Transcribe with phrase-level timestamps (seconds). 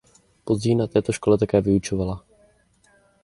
[0.43, 2.23] Později na této škole také vyučovala.